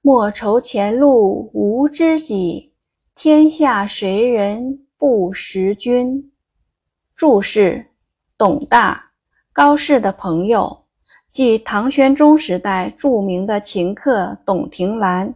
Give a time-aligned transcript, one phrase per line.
[0.00, 2.72] 莫愁前路无知己，
[3.16, 6.32] 天下谁人不识君。
[7.16, 7.86] 注释：
[8.38, 9.10] 董大，
[9.52, 10.84] 高适的朋友，
[11.32, 15.34] 即唐玄宗时代著名的琴客董庭兰。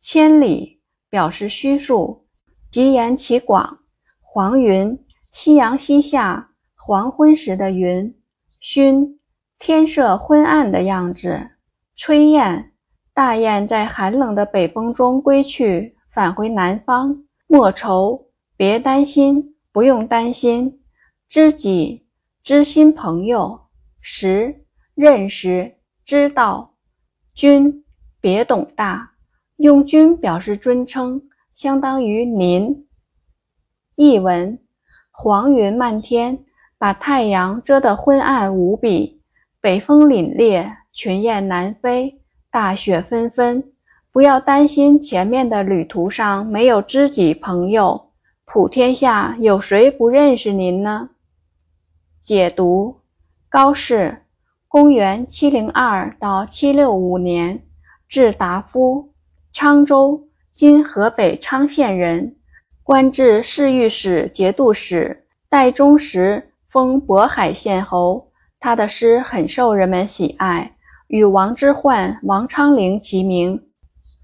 [0.00, 0.80] 千里
[1.10, 2.24] 表示虚数，
[2.70, 3.80] 极言其广。
[4.20, 4.96] 黄云，
[5.32, 8.14] 夕阳西下，黄昏时的云。
[8.60, 9.18] 熏，
[9.58, 11.50] 天色昏暗的样子。
[11.96, 12.72] 吹雁。
[13.16, 17.24] 大雁在寒冷的北风中归去，返回南方。
[17.46, 18.26] 莫愁，
[18.58, 20.82] 别担心，不用担心。
[21.26, 22.04] 知己，
[22.42, 23.68] 知心朋友。
[24.02, 26.74] 识，认识，知道。
[27.34, 27.86] 君，
[28.20, 29.12] 别董大，
[29.56, 31.22] 用君表示尊称，
[31.54, 32.86] 相当于您。
[33.94, 34.58] 译文：
[35.10, 36.44] 黄云漫天，
[36.76, 39.22] 把太阳遮得昏暗无比；
[39.62, 42.20] 北风凛冽，群雁南飞。
[42.56, 43.64] 大雪纷纷，
[44.10, 48.12] 不要担心前面的旅途上没有知己朋友，
[48.46, 51.10] 普天下有谁不认识您呢？
[52.24, 53.02] 解读：
[53.50, 54.22] 高适，
[54.68, 57.62] 公元七零二到七六五年，
[58.08, 59.10] 至达夫，
[59.52, 62.36] 沧州（今河北沧县）人，
[62.82, 65.26] 官至侍御史节度使。
[65.50, 68.30] 代宗时封渤海县侯。
[68.58, 70.75] 他的诗很受人们喜爱。
[71.08, 73.60] 与王之涣、王昌龄齐名，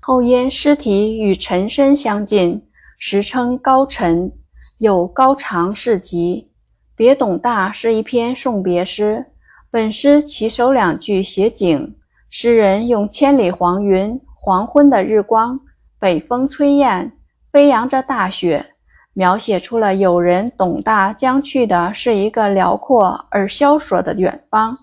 [0.01, 2.61] 后因诗体与岑参相近，
[2.99, 4.33] 时称高岑，
[4.79, 6.51] 有高长士集。
[6.97, 9.25] 别董大是一篇送别诗，
[9.71, 11.97] 本诗起首两句写景，
[12.31, 15.59] 诗人用千里黄云、黄昏的日光、
[15.99, 17.13] 北风吹雁、
[17.51, 18.75] 飞扬着大雪，
[19.15, 24.77] 描写出了友人董大将去的是一个辽阔而萧索的远方。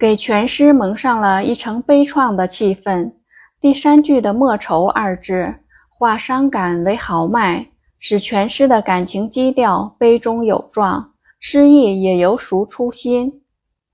[0.00, 3.12] 给全诗蒙上了一层悲怆的气氛。
[3.60, 5.56] 第三句的“莫愁”二字，
[5.90, 7.66] 化伤感为豪迈，
[7.98, 13.42] 使全诗的感情基调悲中有壮，诗意也由熟出新。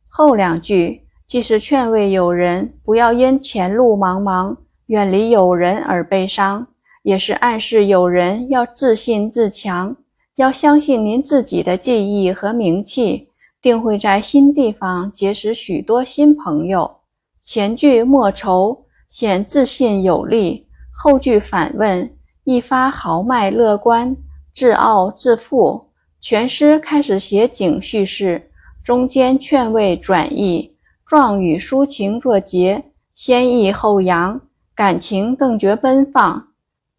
[0.07, 4.57] 后两句既是劝慰友人不要因前路茫茫、
[4.87, 6.65] 远离友人而悲伤，
[7.03, 9.97] 也是暗示友人要自信自强，
[10.37, 13.26] 要相信您自己的技艺和名气。
[13.67, 16.99] 定会在新地方结识许多新朋友。
[17.43, 20.65] 前句莫愁显自信有力，
[20.97, 22.09] 后句反问
[22.45, 24.17] 一发豪迈乐观、
[24.55, 25.89] 自傲自负。
[26.21, 28.51] 全诗开始写景叙事，
[28.85, 30.73] 中间劝慰转意，
[31.05, 32.85] 状语抒情作结，
[33.17, 34.41] 先抑后扬，
[34.77, 36.47] 感情更觉奔放。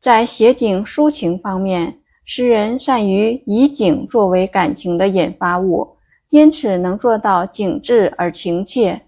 [0.02, 5.94] 在写景抒情方面，诗人善于以景作为感情的引发物。
[6.30, 9.08] 因此能做到景致而情切，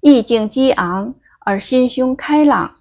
[0.00, 2.74] 意境激昂而心胸开朗。